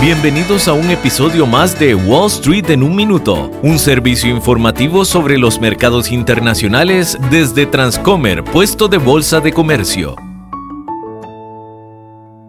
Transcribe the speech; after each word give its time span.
Bienvenidos 0.00 0.68
a 0.68 0.74
un 0.74 0.90
episodio 0.90 1.46
más 1.46 1.78
de 1.78 1.94
Wall 1.94 2.26
Street 2.26 2.68
en 2.70 2.82
un 2.82 2.94
minuto, 2.94 3.50
un 3.62 3.78
servicio 3.78 4.28
informativo 4.28 5.04
sobre 5.04 5.38
los 5.38 5.58
mercados 5.58 6.12
internacionales 6.12 7.16
desde 7.30 7.64
Transcomer, 7.64 8.44
puesto 8.44 8.88
de 8.88 8.98
bolsa 8.98 9.40
de 9.40 9.52
comercio. 9.52 10.25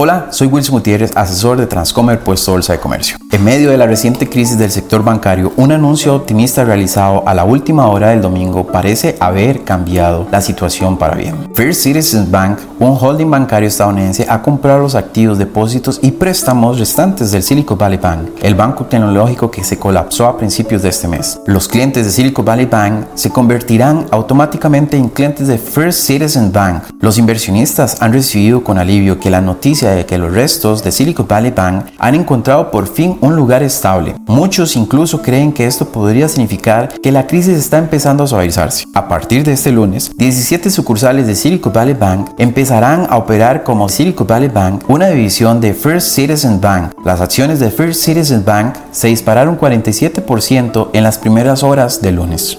Hola, 0.00 0.28
soy 0.30 0.46
Wilson 0.46 0.76
Gutiérrez, 0.76 1.10
asesor 1.16 1.58
de 1.58 1.66
Transcomer 1.66 2.20
Puesto 2.20 2.52
Bolsa 2.52 2.72
de 2.72 2.78
Comercio. 2.78 3.16
En 3.32 3.42
medio 3.42 3.72
de 3.72 3.76
la 3.76 3.88
reciente 3.88 4.28
crisis 4.28 4.56
del 4.56 4.70
sector 4.70 5.02
bancario, 5.02 5.52
un 5.56 5.72
anuncio 5.72 6.14
optimista 6.14 6.64
realizado 6.64 7.24
a 7.26 7.34
la 7.34 7.42
última 7.42 7.88
hora 7.88 8.10
del 8.10 8.22
domingo 8.22 8.64
parece 8.64 9.16
haber 9.18 9.64
cambiado 9.64 10.28
la 10.30 10.40
situación 10.40 10.98
para 10.98 11.16
bien. 11.16 11.34
First 11.52 11.82
Citizens 11.82 12.30
Bank, 12.30 12.60
un 12.78 12.96
holding 12.96 13.28
bancario 13.28 13.68
estadounidense, 13.68 14.24
ha 14.28 14.40
comprado 14.40 14.78
los 14.78 14.94
activos, 14.94 15.36
depósitos 15.36 15.98
y 16.00 16.12
préstamos 16.12 16.78
restantes 16.78 17.32
del 17.32 17.42
Silicon 17.42 17.76
Valley 17.76 17.98
Bank, 17.98 18.28
el 18.40 18.54
banco 18.54 18.84
tecnológico 18.84 19.50
que 19.50 19.64
se 19.64 19.80
colapsó 19.80 20.26
a 20.26 20.38
principios 20.38 20.82
de 20.82 20.90
este 20.90 21.08
mes. 21.08 21.40
Los 21.46 21.66
clientes 21.66 22.04
de 22.04 22.12
Silicon 22.12 22.44
Valley 22.44 22.66
Bank 22.66 23.06
se 23.16 23.30
convertirán 23.30 24.06
automáticamente 24.12 24.96
en 24.96 25.08
clientes 25.08 25.48
de 25.48 25.58
First 25.58 26.06
Citizens 26.06 26.52
Bank. 26.52 26.84
Los 27.00 27.18
inversionistas 27.18 28.00
han 28.00 28.12
recibido 28.12 28.62
con 28.62 28.78
alivio 28.78 29.18
que 29.18 29.28
la 29.28 29.40
noticia 29.40 29.87
de 29.94 30.06
que 30.06 30.18
los 30.18 30.32
restos 30.32 30.82
de 30.82 30.92
Silicon 30.92 31.26
Valley 31.28 31.50
Bank 31.50 31.86
han 31.98 32.14
encontrado 32.14 32.70
por 32.70 32.86
fin 32.86 33.18
un 33.20 33.36
lugar 33.36 33.62
estable. 33.62 34.14
Muchos 34.26 34.76
incluso 34.76 35.22
creen 35.22 35.52
que 35.52 35.66
esto 35.66 35.86
podría 35.86 36.28
significar 36.28 36.88
que 37.00 37.12
la 37.12 37.26
crisis 37.26 37.56
está 37.56 37.78
empezando 37.78 38.24
a 38.24 38.26
suavizarse. 38.26 38.86
A 38.94 39.08
partir 39.08 39.44
de 39.44 39.52
este 39.52 39.72
lunes, 39.72 40.10
17 40.16 40.70
sucursales 40.70 41.26
de 41.26 41.34
Silicon 41.34 41.72
Valley 41.72 41.94
Bank 41.94 42.30
empezarán 42.38 43.06
a 43.10 43.16
operar 43.16 43.64
como 43.64 43.88
Silicon 43.88 44.26
Valley 44.26 44.48
Bank, 44.48 44.84
una 44.88 45.08
división 45.08 45.60
de 45.60 45.74
First 45.74 46.08
Citizen 46.08 46.60
Bank. 46.60 46.92
Las 47.04 47.20
acciones 47.20 47.60
de 47.60 47.70
First 47.70 48.02
Citizen 48.02 48.44
Bank 48.44 48.74
se 48.90 49.08
dispararon 49.08 49.58
47% 49.58 50.90
en 50.92 51.02
las 51.02 51.18
primeras 51.18 51.62
horas 51.62 52.02
del 52.02 52.16
lunes. 52.16 52.58